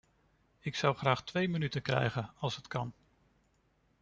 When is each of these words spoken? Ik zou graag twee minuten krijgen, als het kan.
Ik 0.59 0.75
zou 0.75 0.95
graag 0.95 1.23
twee 1.23 1.47
minuten 1.49 1.81
krijgen, 1.81 2.31
als 2.39 2.55
het 2.55 2.67
kan. 2.67 2.93